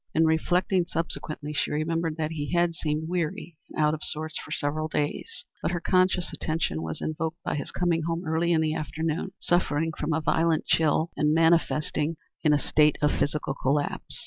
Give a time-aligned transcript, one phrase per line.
[0.15, 4.49] In reflecting, subsequently, she remembered that he had seemed weary and out of sorts for
[4.49, 8.73] several days, but her conscious attention was invoked by his coming home early in the
[8.73, 14.19] afternoon, suffering from a violent chill, and manifestly in a state of physical collapse.